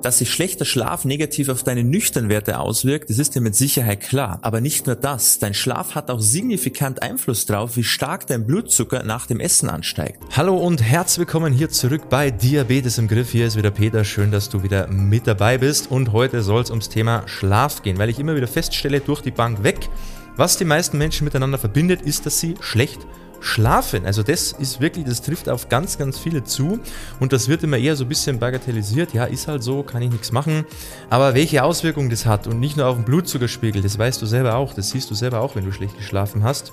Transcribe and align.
Dass 0.00 0.18
sich 0.18 0.30
schlechter 0.30 0.64
Schlaf 0.64 1.04
negativ 1.04 1.48
auf 1.48 1.64
deine 1.64 1.82
Nüchternwerte 1.82 2.60
auswirkt, 2.60 3.10
das 3.10 3.18
ist 3.18 3.34
dir 3.34 3.40
mit 3.40 3.56
Sicherheit 3.56 3.98
klar. 4.00 4.38
Aber 4.42 4.60
nicht 4.60 4.86
nur 4.86 4.94
das, 4.94 5.40
dein 5.40 5.54
Schlaf 5.54 5.96
hat 5.96 6.08
auch 6.08 6.20
signifikant 6.20 7.02
Einfluss 7.02 7.46
darauf, 7.46 7.76
wie 7.76 7.82
stark 7.82 8.24
dein 8.28 8.46
Blutzucker 8.46 9.02
nach 9.02 9.26
dem 9.26 9.40
Essen 9.40 9.68
ansteigt. 9.68 10.22
Hallo 10.36 10.56
und 10.56 10.80
herzlich 10.80 11.26
willkommen 11.26 11.52
hier 11.52 11.68
zurück 11.68 12.02
bei 12.08 12.30
Diabetes 12.30 12.98
im 12.98 13.08
Griff. 13.08 13.32
Hier 13.32 13.48
ist 13.48 13.56
wieder 13.56 13.72
Peter, 13.72 14.04
schön, 14.04 14.30
dass 14.30 14.48
du 14.48 14.62
wieder 14.62 14.86
mit 14.86 15.26
dabei 15.26 15.58
bist. 15.58 15.90
Und 15.90 16.12
heute 16.12 16.44
soll 16.44 16.62
es 16.62 16.70
ums 16.70 16.88
Thema 16.88 17.26
Schlaf 17.26 17.82
gehen, 17.82 17.98
weil 17.98 18.08
ich 18.08 18.20
immer 18.20 18.36
wieder 18.36 18.46
feststelle, 18.46 19.00
durch 19.00 19.20
die 19.20 19.32
Bank 19.32 19.64
weg, 19.64 19.88
was 20.36 20.56
die 20.56 20.64
meisten 20.64 20.96
Menschen 20.96 21.24
miteinander 21.24 21.58
verbindet, 21.58 22.02
ist, 22.02 22.24
dass 22.24 22.38
sie 22.38 22.54
schlecht 22.60 23.04
Schlafen, 23.40 24.04
also 24.04 24.22
das 24.22 24.52
ist 24.52 24.80
wirklich, 24.80 25.04
das 25.04 25.22
trifft 25.22 25.48
auf 25.48 25.68
ganz, 25.68 25.98
ganz 25.98 26.18
viele 26.18 26.44
zu 26.44 26.80
und 27.20 27.32
das 27.32 27.48
wird 27.48 27.62
immer 27.62 27.76
eher 27.76 27.96
so 27.96 28.04
ein 28.04 28.08
bisschen 28.08 28.38
bagatellisiert. 28.38 29.14
Ja, 29.14 29.24
ist 29.24 29.48
halt 29.48 29.62
so, 29.62 29.82
kann 29.82 30.02
ich 30.02 30.10
nichts 30.10 30.32
machen. 30.32 30.64
Aber 31.10 31.34
welche 31.34 31.62
Auswirkungen 31.62 32.10
das 32.10 32.26
hat 32.26 32.46
und 32.46 32.60
nicht 32.60 32.76
nur 32.76 32.86
auf 32.86 32.96
den 32.96 33.04
Blutzuckerspiegel, 33.04 33.82
das 33.82 33.98
weißt 33.98 34.20
du 34.20 34.26
selber 34.26 34.56
auch, 34.56 34.74
das 34.74 34.90
siehst 34.90 35.10
du 35.10 35.14
selber 35.14 35.40
auch, 35.40 35.56
wenn 35.56 35.64
du 35.64 35.72
schlecht 35.72 35.96
geschlafen 35.96 36.42
hast. 36.42 36.72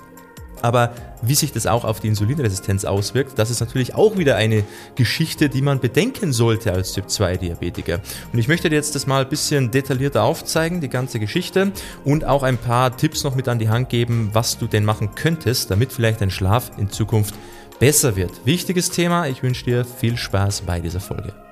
Aber 0.62 0.92
wie 1.22 1.34
sich 1.34 1.52
das 1.52 1.66
auch 1.66 1.84
auf 1.84 2.00
die 2.00 2.08
Insulinresistenz 2.08 2.84
auswirkt, 2.84 3.38
das 3.38 3.50
ist 3.50 3.60
natürlich 3.60 3.94
auch 3.94 4.16
wieder 4.16 4.36
eine 4.36 4.64
Geschichte, 4.94 5.48
die 5.48 5.62
man 5.62 5.80
bedenken 5.80 6.32
sollte 6.32 6.72
als 6.72 6.92
Typ-2-Diabetiker. 6.92 8.00
Und 8.32 8.38
ich 8.38 8.48
möchte 8.48 8.68
dir 8.68 8.76
jetzt 8.76 8.94
das 8.94 9.06
mal 9.06 9.22
ein 9.22 9.28
bisschen 9.28 9.70
detaillierter 9.70 10.22
aufzeigen, 10.22 10.80
die 10.80 10.88
ganze 10.88 11.18
Geschichte, 11.18 11.72
und 12.04 12.24
auch 12.24 12.42
ein 12.42 12.58
paar 12.58 12.96
Tipps 12.96 13.24
noch 13.24 13.34
mit 13.34 13.48
an 13.48 13.58
die 13.58 13.68
Hand 13.68 13.88
geben, 13.88 14.30
was 14.32 14.58
du 14.58 14.66
denn 14.66 14.84
machen 14.84 15.14
könntest, 15.14 15.70
damit 15.70 15.92
vielleicht 15.92 16.20
dein 16.20 16.30
Schlaf 16.30 16.70
in 16.78 16.90
Zukunft 16.90 17.34
besser 17.78 18.16
wird. 18.16 18.44
Wichtiges 18.44 18.90
Thema, 18.90 19.26
ich 19.26 19.42
wünsche 19.42 19.64
dir 19.64 19.84
viel 19.84 20.16
Spaß 20.16 20.62
bei 20.62 20.80
dieser 20.80 21.00
Folge. 21.00 21.45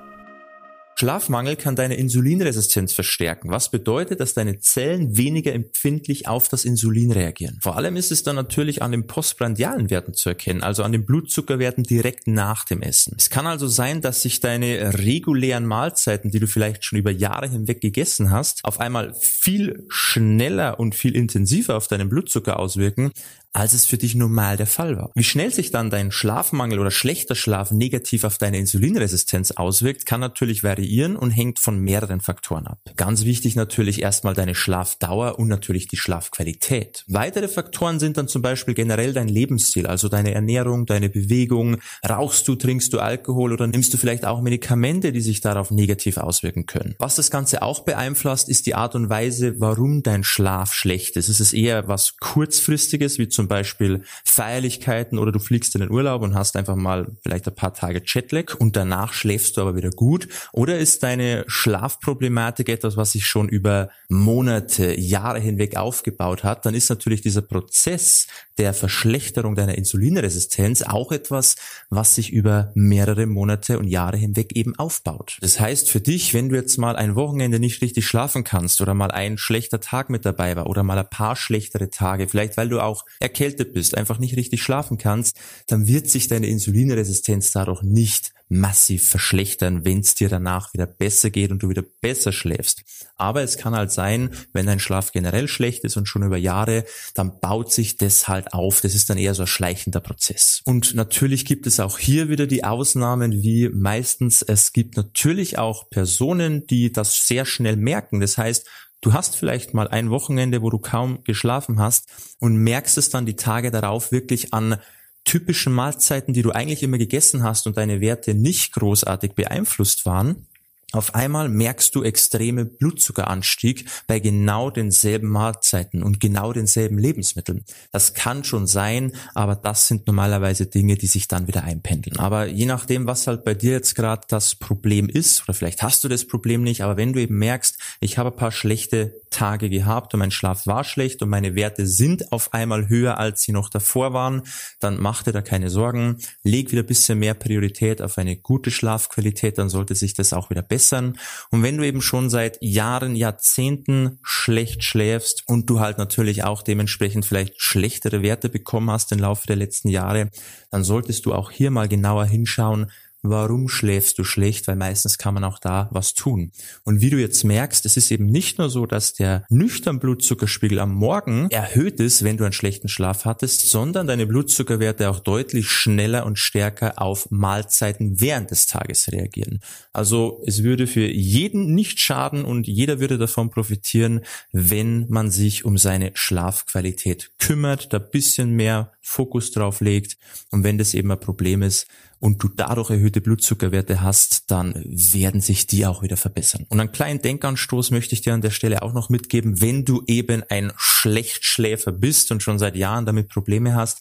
Schlafmangel 0.96 1.56
kann 1.56 1.74
deine 1.74 1.96
Insulinresistenz 1.96 2.92
verstärken, 2.92 3.50
was 3.50 3.70
bedeutet, 3.70 4.20
dass 4.20 4.34
deine 4.34 4.60
Zellen 4.60 5.16
weniger 5.16 5.52
empfindlich 5.52 6.28
auf 6.28 6.48
das 6.48 6.64
Insulin 6.64 7.10
reagieren. 7.10 7.58
Vor 7.62 7.76
allem 7.76 7.96
ist 7.96 8.12
es 8.12 8.22
dann 8.22 8.36
natürlich 8.36 8.80
an 8.80 8.92
den 8.92 9.06
postprandialen 9.08 9.90
Werten 9.90 10.14
zu 10.14 10.28
erkennen, 10.28 10.62
also 10.62 10.84
an 10.84 10.92
den 10.92 11.04
Blutzuckerwerten 11.04 11.82
direkt 11.82 12.28
nach 12.28 12.64
dem 12.64 12.80
Essen. 12.80 13.14
Es 13.18 13.28
kann 13.28 13.46
also 13.46 13.66
sein, 13.66 14.02
dass 14.02 14.22
sich 14.22 14.38
deine 14.38 14.94
regulären 14.98 15.66
Mahlzeiten, 15.66 16.30
die 16.30 16.38
du 16.38 16.46
vielleicht 16.46 16.84
schon 16.84 16.98
über 16.98 17.10
Jahre 17.10 17.48
hinweg 17.48 17.80
gegessen 17.80 18.30
hast, 18.30 18.64
auf 18.64 18.78
einmal 18.78 19.14
viel 19.14 19.84
schneller 19.88 20.78
und 20.78 20.94
viel 20.94 21.16
intensiver 21.16 21.76
auf 21.76 21.88
deinen 21.88 22.08
Blutzucker 22.08 22.58
auswirken, 22.60 23.10
als 23.52 23.72
es 23.72 23.86
für 23.86 23.98
dich 23.98 24.16
normal 24.16 24.56
der 24.56 24.66
Fall 24.66 24.96
war. 24.96 25.12
Wie 25.14 25.22
schnell 25.22 25.52
sich 25.52 25.70
dann 25.70 25.88
dein 25.88 26.10
Schlafmangel 26.10 26.80
oder 26.80 26.90
schlechter 26.90 27.36
Schlaf 27.36 27.70
negativ 27.70 28.24
auf 28.24 28.36
deine 28.36 28.58
Insulinresistenz 28.58 29.52
auswirkt, 29.52 30.06
kann 30.06 30.20
natürlich 30.20 30.64
variieren 30.64 30.83
und 31.16 31.30
hängt 31.30 31.58
von 31.58 31.78
mehreren 31.78 32.20
Faktoren 32.20 32.66
ab. 32.66 32.78
Ganz 32.96 33.24
wichtig 33.24 33.56
natürlich 33.56 34.02
erstmal 34.02 34.34
deine 34.34 34.54
Schlafdauer 34.54 35.38
und 35.38 35.48
natürlich 35.48 35.88
die 35.88 35.96
Schlafqualität. 35.96 37.04
Weitere 37.08 37.48
Faktoren 37.48 37.98
sind 37.98 38.16
dann 38.16 38.28
zum 38.28 38.42
Beispiel 38.42 38.74
generell 38.74 39.12
dein 39.12 39.28
Lebensstil, 39.28 39.86
also 39.86 40.08
deine 40.08 40.34
Ernährung, 40.34 40.86
deine 40.86 41.08
Bewegung. 41.08 41.78
Rauchst 42.08 42.46
du, 42.48 42.54
trinkst 42.54 42.92
du 42.92 43.00
Alkohol 43.00 43.52
oder 43.52 43.66
nimmst 43.66 43.92
du 43.94 43.98
vielleicht 43.98 44.24
auch 44.24 44.40
Medikamente, 44.40 45.12
die 45.12 45.20
sich 45.20 45.40
darauf 45.40 45.70
negativ 45.70 46.18
auswirken 46.18 46.66
können. 46.66 46.94
Was 46.98 47.16
das 47.16 47.30
Ganze 47.30 47.62
auch 47.62 47.80
beeinflusst, 47.80 48.48
ist 48.48 48.66
die 48.66 48.74
Art 48.74 48.94
und 48.94 49.08
Weise, 49.08 49.60
warum 49.60 50.02
dein 50.02 50.24
Schlaf 50.24 50.72
schlecht 50.72 51.16
ist. 51.16 51.28
Ist 51.28 51.40
es 51.40 51.52
eher 51.52 51.88
was 51.88 52.16
kurzfristiges, 52.18 53.18
wie 53.18 53.28
zum 53.28 53.48
Beispiel 53.48 54.02
Feierlichkeiten 54.24 55.18
oder 55.18 55.32
du 55.32 55.38
fliegst 55.38 55.74
in 55.74 55.80
den 55.80 55.90
Urlaub 55.90 56.22
und 56.22 56.34
hast 56.34 56.56
einfach 56.56 56.76
mal 56.76 57.12
vielleicht 57.22 57.46
ein 57.48 57.54
paar 57.54 57.74
Tage 57.74 58.02
Jetlag 58.04 58.54
und 58.54 58.76
danach 58.76 59.12
schläfst 59.12 59.56
du 59.56 59.62
aber 59.62 59.76
wieder 59.76 59.90
gut? 59.90 60.28
Oder 60.52 60.73
ist 60.78 61.02
deine 61.02 61.44
Schlafproblematik 61.46 62.68
etwas, 62.68 62.96
was 62.96 63.12
sich 63.12 63.26
schon 63.26 63.48
über 63.48 63.90
Monate, 64.08 64.98
Jahre 64.98 65.40
hinweg 65.40 65.76
aufgebaut 65.76 66.44
hat? 66.44 66.66
Dann 66.66 66.74
ist 66.74 66.88
natürlich 66.88 67.22
dieser 67.22 67.42
Prozess 67.42 68.26
der 68.58 68.72
Verschlechterung 68.72 69.54
deiner 69.54 69.76
Insulinresistenz 69.76 70.82
auch 70.82 71.10
etwas, 71.12 71.56
was 71.90 72.14
sich 72.14 72.32
über 72.32 72.70
mehrere 72.74 73.26
Monate 73.26 73.78
und 73.78 73.88
Jahre 73.88 74.16
hinweg 74.16 74.54
eben 74.54 74.76
aufbaut. 74.76 75.38
Das 75.40 75.58
heißt 75.58 75.90
für 75.90 76.00
dich, 76.00 76.34
wenn 76.34 76.48
du 76.48 76.56
jetzt 76.56 76.78
mal 76.78 76.96
ein 76.96 77.16
Wochenende 77.16 77.58
nicht 77.58 77.82
richtig 77.82 78.06
schlafen 78.06 78.44
kannst 78.44 78.80
oder 78.80 78.94
mal 78.94 79.10
ein 79.10 79.38
schlechter 79.38 79.80
Tag 79.80 80.10
mit 80.10 80.24
dabei 80.24 80.54
war 80.56 80.66
oder 80.66 80.82
mal 80.82 80.98
ein 80.98 81.10
paar 81.10 81.36
schlechtere 81.36 81.90
Tage, 81.90 82.28
vielleicht 82.28 82.56
weil 82.56 82.68
du 82.68 82.80
auch 82.80 83.04
erkältet 83.18 83.72
bist, 83.72 83.96
einfach 83.96 84.18
nicht 84.18 84.36
richtig 84.36 84.62
schlafen 84.62 84.98
kannst, 84.98 85.36
dann 85.66 85.88
wird 85.88 86.08
sich 86.08 86.28
deine 86.28 86.46
Insulinresistenz 86.46 87.50
dadurch 87.50 87.82
nicht 87.82 88.32
massiv 88.54 89.08
verschlechtern, 89.08 89.84
wenn 89.84 90.00
es 90.00 90.14
dir 90.14 90.28
danach 90.28 90.72
wieder 90.72 90.86
besser 90.86 91.30
geht 91.30 91.50
und 91.50 91.62
du 91.62 91.68
wieder 91.68 91.82
besser 92.00 92.32
schläfst. 92.32 92.82
Aber 93.16 93.42
es 93.42 93.58
kann 93.58 93.74
halt 93.74 93.90
sein, 93.90 94.30
wenn 94.52 94.66
dein 94.66 94.80
Schlaf 94.80 95.12
generell 95.12 95.48
schlecht 95.48 95.84
ist 95.84 95.96
und 95.96 96.06
schon 96.06 96.22
über 96.22 96.36
Jahre, 96.36 96.84
dann 97.14 97.40
baut 97.40 97.72
sich 97.72 97.96
das 97.96 98.28
halt 98.28 98.52
auf. 98.52 98.80
Das 98.80 98.94
ist 98.94 99.10
dann 99.10 99.18
eher 99.18 99.34
so 99.34 99.42
ein 99.42 99.48
schleichender 99.48 100.00
Prozess. 100.00 100.62
Und 100.64 100.94
natürlich 100.94 101.44
gibt 101.44 101.66
es 101.66 101.80
auch 101.80 101.98
hier 101.98 102.28
wieder 102.28 102.46
die 102.46 102.64
Ausnahmen, 102.64 103.32
wie 103.32 103.68
meistens. 103.68 104.42
Es 104.42 104.72
gibt 104.72 104.96
natürlich 104.96 105.58
auch 105.58 105.90
Personen, 105.90 106.66
die 106.66 106.92
das 106.92 107.26
sehr 107.26 107.44
schnell 107.44 107.76
merken. 107.76 108.20
Das 108.20 108.38
heißt, 108.38 108.66
Du 109.04 109.12
hast 109.12 109.36
vielleicht 109.36 109.74
mal 109.74 109.86
ein 109.86 110.08
Wochenende, 110.08 110.62
wo 110.62 110.70
du 110.70 110.78
kaum 110.78 111.22
geschlafen 111.24 111.78
hast 111.78 112.08
und 112.40 112.56
merkst 112.56 112.96
es 112.96 113.10
dann 113.10 113.26
die 113.26 113.36
Tage 113.36 113.70
darauf 113.70 114.12
wirklich 114.12 114.54
an 114.54 114.78
typischen 115.24 115.72
Mahlzeiten, 115.72 116.34
die 116.34 116.42
du 116.42 116.50
eigentlich 116.50 116.82
immer 116.82 116.98
gegessen 116.98 117.42
hast 117.42 117.66
und 117.66 117.76
deine 117.76 118.00
Werte 118.00 118.34
nicht 118.34 118.72
großartig 118.72 119.32
beeinflusst 119.32 120.06
waren 120.06 120.46
auf 120.94 121.14
einmal 121.14 121.48
merkst 121.48 121.94
du 121.94 122.04
extreme 122.04 122.64
Blutzuckeranstieg 122.64 123.86
bei 124.06 124.20
genau 124.20 124.70
denselben 124.70 125.28
Mahlzeiten 125.28 126.04
und 126.04 126.20
genau 126.20 126.52
denselben 126.52 126.98
Lebensmitteln. 126.98 127.64
Das 127.90 128.14
kann 128.14 128.44
schon 128.44 128.68
sein, 128.68 129.12
aber 129.34 129.56
das 129.56 129.88
sind 129.88 130.06
normalerweise 130.06 130.66
Dinge, 130.66 130.96
die 130.96 131.08
sich 131.08 131.26
dann 131.26 131.48
wieder 131.48 131.64
einpendeln. 131.64 132.18
Aber 132.18 132.46
je 132.46 132.66
nachdem, 132.66 133.06
was 133.08 133.26
halt 133.26 133.44
bei 133.44 133.54
dir 133.54 133.72
jetzt 133.72 133.96
gerade 133.96 134.22
das 134.28 134.54
Problem 134.54 135.08
ist, 135.08 135.42
oder 135.42 135.54
vielleicht 135.54 135.82
hast 135.82 136.04
du 136.04 136.08
das 136.08 136.26
Problem 136.26 136.62
nicht, 136.62 136.82
aber 136.82 136.96
wenn 136.96 137.12
du 137.12 137.20
eben 137.20 137.38
merkst, 137.38 137.76
ich 137.98 138.16
habe 138.16 138.30
ein 138.30 138.36
paar 138.36 138.52
schlechte 138.52 139.20
Tage 139.34 139.68
gehabt 139.68 140.14
und 140.14 140.20
mein 140.20 140.30
Schlaf 140.30 140.66
war 140.66 140.84
schlecht 140.84 141.22
und 141.22 141.28
meine 141.28 141.54
Werte 141.54 141.86
sind 141.86 142.32
auf 142.32 142.54
einmal 142.54 142.88
höher, 142.88 143.18
als 143.18 143.42
sie 143.42 143.52
noch 143.52 143.68
davor 143.68 144.12
waren, 144.12 144.42
dann 144.80 145.00
mach 145.00 145.22
dir 145.22 145.32
da 145.32 145.42
keine 145.42 145.70
Sorgen, 145.70 146.18
leg 146.42 146.70
wieder 146.70 146.82
ein 146.82 146.86
bisschen 146.86 147.18
mehr 147.18 147.34
Priorität 147.34 148.00
auf 148.00 148.16
eine 148.18 148.36
gute 148.36 148.70
Schlafqualität, 148.70 149.58
dann 149.58 149.68
sollte 149.68 149.94
sich 149.94 150.14
das 150.14 150.32
auch 150.32 150.50
wieder 150.50 150.62
besser 150.62 150.84
verbessern. 150.84 151.18
Und 151.50 151.62
wenn 151.62 151.76
du 151.76 151.86
eben 151.86 152.02
schon 152.02 152.30
seit 152.30 152.58
Jahren, 152.60 153.16
Jahrzehnten 153.16 154.18
schlecht 154.22 154.84
schläfst 154.84 155.44
und 155.46 155.70
du 155.70 155.80
halt 155.80 155.98
natürlich 155.98 156.44
auch 156.44 156.62
dementsprechend 156.62 157.24
vielleicht 157.24 157.60
schlechtere 157.60 158.22
Werte 158.22 158.48
bekommen 158.48 158.90
hast 158.90 159.12
im 159.12 159.18
Laufe 159.18 159.46
der 159.46 159.56
letzten 159.56 159.88
Jahre, 159.88 160.30
dann 160.70 160.84
solltest 160.84 161.26
du 161.26 161.32
auch 161.32 161.50
hier 161.50 161.70
mal 161.70 161.88
genauer 161.88 162.26
hinschauen, 162.26 162.90
warum 163.24 163.68
schläfst 163.68 164.18
du 164.18 164.24
schlecht, 164.24 164.68
weil 164.68 164.76
meistens 164.76 165.18
kann 165.18 165.34
man 165.34 165.44
auch 165.44 165.58
da 165.58 165.88
was 165.90 166.14
tun. 166.14 166.52
Und 166.84 167.00
wie 167.00 167.10
du 167.10 167.18
jetzt 167.18 167.44
merkst, 167.44 167.84
es 167.86 167.96
ist 167.96 168.10
eben 168.10 168.26
nicht 168.26 168.58
nur 168.58 168.70
so, 168.70 168.86
dass 168.86 169.14
der 169.14 169.44
nüchtern 169.48 169.98
Blutzuckerspiegel 169.98 170.78
am 170.78 170.94
Morgen 170.94 171.48
erhöht 171.50 172.00
ist, 172.00 172.22
wenn 172.22 172.36
du 172.36 172.44
einen 172.44 172.52
schlechten 172.52 172.88
Schlaf 172.88 173.24
hattest, 173.24 173.68
sondern 173.70 174.06
deine 174.06 174.26
Blutzuckerwerte 174.26 175.10
auch 175.10 175.20
deutlich 175.20 175.68
schneller 175.70 176.26
und 176.26 176.38
stärker 176.38 177.00
auf 177.00 177.30
Mahlzeiten 177.30 178.20
während 178.20 178.50
des 178.50 178.66
Tages 178.66 179.10
reagieren. 179.10 179.60
Also 179.92 180.42
es 180.46 180.62
würde 180.62 180.86
für 180.86 181.06
jeden 181.06 181.74
nicht 181.74 181.98
schaden 182.00 182.44
und 182.44 182.66
jeder 182.66 183.00
würde 183.00 183.18
davon 183.18 183.50
profitieren, 183.50 184.20
wenn 184.52 185.06
man 185.08 185.30
sich 185.30 185.64
um 185.64 185.78
seine 185.78 186.12
Schlafqualität 186.14 187.30
kümmert, 187.38 187.92
da 187.92 187.98
bisschen 187.98 188.52
mehr 188.52 188.92
Fokus 189.00 189.50
drauf 189.50 189.80
legt 189.80 190.16
und 190.50 190.64
wenn 190.64 190.78
das 190.78 190.94
eben 190.94 191.10
ein 191.10 191.20
Problem 191.20 191.62
ist, 191.62 191.86
und 192.24 192.42
du 192.42 192.48
dadurch 192.48 192.88
erhöhte 192.88 193.20
Blutzuckerwerte 193.20 194.00
hast, 194.00 194.50
dann 194.50 194.82
werden 194.86 195.42
sich 195.42 195.66
die 195.66 195.84
auch 195.84 196.02
wieder 196.02 196.16
verbessern. 196.16 196.64
Und 196.70 196.80
einen 196.80 196.90
kleinen 196.90 197.20
Denkanstoß 197.20 197.90
möchte 197.90 198.14
ich 198.14 198.22
dir 198.22 198.32
an 198.32 198.40
der 198.40 198.48
Stelle 198.48 198.80
auch 198.80 198.94
noch 198.94 199.10
mitgeben, 199.10 199.60
wenn 199.60 199.84
du 199.84 200.02
eben 200.06 200.42
ein 200.48 200.72
Schlechtschläfer 200.78 201.92
bist 201.92 202.32
und 202.32 202.42
schon 202.42 202.58
seit 202.58 202.76
Jahren 202.76 203.04
damit 203.04 203.28
Probleme 203.28 203.74
hast, 203.74 204.00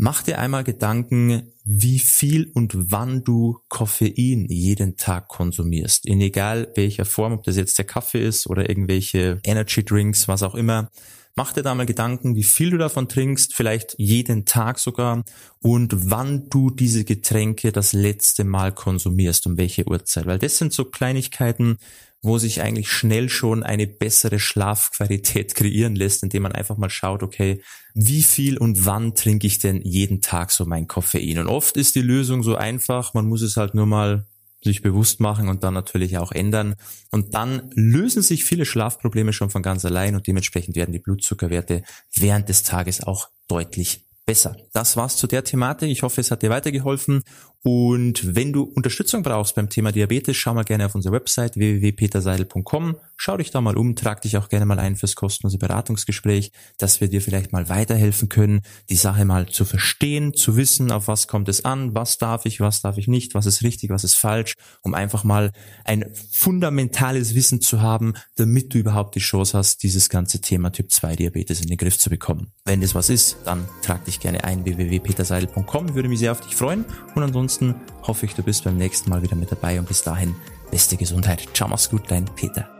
Mach 0.00 0.22
dir 0.22 0.38
einmal 0.38 0.62
Gedanken, 0.62 1.50
wie 1.64 1.98
viel 1.98 2.52
und 2.54 2.92
wann 2.92 3.24
du 3.24 3.58
Koffein 3.68 4.46
jeden 4.48 4.96
Tag 4.96 5.26
konsumierst. 5.26 6.06
In 6.06 6.20
egal 6.20 6.70
welcher 6.76 7.04
Form, 7.04 7.32
ob 7.32 7.42
das 7.42 7.56
jetzt 7.56 7.78
der 7.78 7.84
Kaffee 7.84 8.24
ist 8.24 8.46
oder 8.46 8.68
irgendwelche 8.68 9.40
Energy 9.42 9.84
Drinks, 9.84 10.28
was 10.28 10.44
auch 10.44 10.54
immer. 10.54 10.88
Mach 11.34 11.52
dir 11.52 11.64
da 11.64 11.74
mal 11.74 11.84
Gedanken, 11.84 12.36
wie 12.36 12.44
viel 12.44 12.70
du 12.70 12.78
davon 12.78 13.08
trinkst, 13.08 13.54
vielleicht 13.54 13.96
jeden 13.98 14.44
Tag 14.44 14.78
sogar 14.78 15.24
und 15.62 16.10
wann 16.10 16.48
du 16.48 16.70
diese 16.70 17.04
Getränke 17.04 17.72
das 17.72 17.92
letzte 17.92 18.44
Mal 18.44 18.72
konsumierst, 18.72 19.48
um 19.48 19.56
welche 19.56 19.88
Uhrzeit. 19.88 20.26
Weil 20.26 20.38
das 20.38 20.58
sind 20.58 20.72
so 20.72 20.84
Kleinigkeiten, 20.84 21.78
wo 22.22 22.38
sich 22.38 22.62
eigentlich 22.62 22.90
schnell 22.90 23.28
schon 23.28 23.62
eine 23.62 23.86
bessere 23.86 24.38
Schlafqualität 24.38 25.54
kreieren 25.54 25.94
lässt, 25.94 26.22
indem 26.22 26.42
man 26.42 26.52
einfach 26.52 26.76
mal 26.76 26.90
schaut, 26.90 27.22
okay, 27.22 27.62
wie 27.94 28.22
viel 28.22 28.58
und 28.58 28.86
wann 28.86 29.14
trinke 29.14 29.46
ich 29.46 29.58
denn 29.58 29.82
jeden 29.82 30.20
Tag 30.20 30.50
so 30.50 30.64
mein 30.66 30.86
Koffein? 30.86 31.38
Und 31.38 31.48
oft 31.48 31.76
ist 31.76 31.94
die 31.94 32.02
Lösung 32.02 32.42
so 32.42 32.56
einfach, 32.56 33.14
man 33.14 33.26
muss 33.26 33.42
es 33.42 33.56
halt 33.56 33.74
nur 33.74 33.86
mal 33.86 34.26
sich 34.62 34.82
bewusst 34.82 35.20
machen 35.20 35.48
und 35.48 35.62
dann 35.62 35.74
natürlich 35.74 36.18
auch 36.18 36.32
ändern. 36.32 36.74
Und 37.10 37.34
dann 37.34 37.70
lösen 37.74 38.22
sich 38.22 38.44
viele 38.44 38.64
Schlafprobleme 38.64 39.32
schon 39.32 39.50
von 39.50 39.62
ganz 39.62 39.84
allein 39.84 40.16
und 40.16 40.26
dementsprechend 40.26 40.76
werden 40.76 40.92
die 40.92 40.98
Blutzuckerwerte 40.98 41.82
während 42.14 42.48
des 42.48 42.64
Tages 42.64 43.02
auch 43.02 43.28
deutlich 43.46 44.04
besser. 44.26 44.56
Das 44.72 44.96
war's 44.96 45.16
zu 45.16 45.26
der 45.26 45.44
Thematik. 45.44 45.90
Ich 45.90 46.02
hoffe, 46.02 46.20
es 46.20 46.30
hat 46.30 46.42
dir 46.42 46.50
weitergeholfen. 46.50 47.22
Und 47.64 48.36
wenn 48.36 48.52
du 48.52 48.62
Unterstützung 48.62 49.22
brauchst 49.22 49.56
beim 49.56 49.68
Thema 49.68 49.90
Diabetes, 49.90 50.36
schau 50.36 50.54
mal 50.54 50.62
gerne 50.62 50.86
auf 50.86 50.94
unsere 50.94 51.14
Website 51.14 51.56
www.peterseidel.com. 51.56 52.96
Schau 53.16 53.36
dich 53.36 53.50
da 53.50 53.60
mal 53.60 53.76
um, 53.76 53.96
trag 53.96 54.20
dich 54.20 54.36
auch 54.36 54.48
gerne 54.48 54.64
mal 54.64 54.78
ein 54.78 54.94
fürs 54.94 55.16
kostenlose 55.16 55.58
Beratungsgespräch, 55.58 56.52
dass 56.78 57.00
wir 57.00 57.08
dir 57.08 57.20
vielleicht 57.20 57.52
mal 57.52 57.68
weiterhelfen 57.68 58.28
können, 58.28 58.60
die 58.90 58.96
Sache 58.96 59.24
mal 59.24 59.48
zu 59.48 59.64
verstehen, 59.64 60.34
zu 60.34 60.56
wissen, 60.56 60.92
auf 60.92 61.08
was 61.08 61.26
kommt 61.26 61.48
es 61.48 61.64
an, 61.64 61.96
was 61.96 62.18
darf 62.18 62.46
ich, 62.46 62.60
was 62.60 62.80
darf 62.80 62.96
ich 62.96 63.08
nicht, 63.08 63.34
was 63.34 63.46
ist 63.46 63.64
richtig, 63.64 63.90
was 63.90 64.04
ist 64.04 64.14
falsch, 64.14 64.54
um 64.82 64.94
einfach 64.94 65.24
mal 65.24 65.50
ein 65.84 66.04
fundamentales 66.30 67.34
Wissen 67.34 67.60
zu 67.60 67.82
haben, 67.82 68.14
damit 68.36 68.72
du 68.72 68.78
überhaupt 68.78 69.16
die 69.16 69.20
Chance 69.20 69.58
hast, 69.58 69.82
dieses 69.82 70.08
ganze 70.08 70.40
Thema 70.40 70.70
Typ 70.70 70.92
2 70.92 71.16
Diabetes 71.16 71.60
in 71.60 71.66
den 71.66 71.76
Griff 71.76 71.98
zu 71.98 72.08
bekommen. 72.08 72.52
Wenn 72.64 72.80
das 72.80 72.94
was 72.94 73.10
ist, 73.10 73.36
dann 73.44 73.68
trag 73.82 74.04
dich 74.04 74.20
gerne 74.20 74.44
ein 74.44 74.64
www.peterseidel.com. 74.64 75.96
Würde 75.96 76.08
mich 76.08 76.20
sehr 76.20 76.30
auf 76.30 76.40
dich 76.40 76.54
freuen 76.54 76.84
und 77.16 77.22
ansonsten 77.24 77.47
ansonsten 77.48 77.74
hoffe 78.06 78.26
ich, 78.26 78.34
du 78.34 78.42
bist 78.42 78.64
beim 78.64 78.76
nächsten 78.76 79.08
Mal 79.08 79.22
wieder 79.22 79.34
mit 79.34 79.50
dabei 79.50 79.78
und 79.78 79.88
bis 79.88 80.02
dahin 80.02 80.36
beste 80.70 80.98
Gesundheit. 80.98 81.48
Ciao, 81.54 81.66
mach's 81.66 81.88
gut, 81.88 82.02
dein 82.08 82.26
Peter. 82.26 82.77